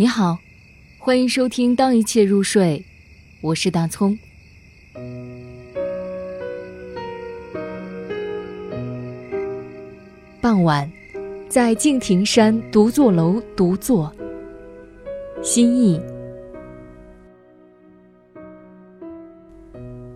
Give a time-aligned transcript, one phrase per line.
[0.00, 0.38] 你好，
[0.96, 2.84] 欢迎收听《当一切入睡》，
[3.40, 4.16] 我是大葱。
[10.40, 10.88] 傍晚，
[11.48, 14.14] 在敬亭山独坐楼独坐，
[15.42, 16.00] 心意。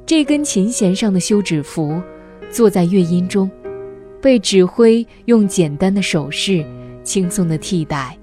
[0.06, 2.00] 这根琴弦上的休止符，
[2.52, 3.50] 坐在乐音中，
[4.20, 6.64] 被指挥用简单的手势
[7.02, 8.16] 轻松的替代。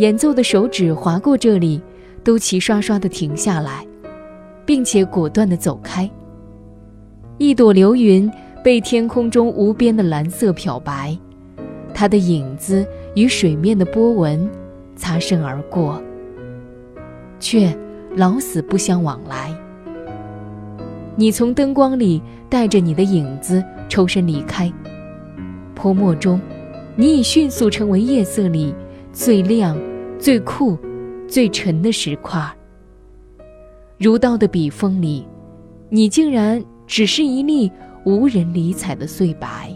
[0.00, 1.78] 演奏的手指划过这里，
[2.24, 3.86] 都齐刷刷地停下来，
[4.64, 6.10] 并且果断地走开。
[7.36, 8.30] 一朵流云
[8.64, 11.14] 被天空中无边的蓝色漂白，
[11.92, 14.48] 它的影子与水面的波纹
[14.96, 16.02] 擦身而过，
[17.38, 17.70] 却
[18.16, 19.54] 老死不相往来。
[21.14, 24.72] 你从灯光里带着你的影子抽身离开，
[25.74, 26.40] 泼墨中，
[26.96, 28.74] 你已迅速成为夜色里
[29.12, 29.76] 最亮。
[30.20, 30.76] 最酷、
[31.26, 32.38] 最沉的石块，
[33.96, 35.26] 如刀的笔锋里，
[35.88, 37.72] 你竟然只是一粒
[38.04, 39.74] 无人理睬的碎白。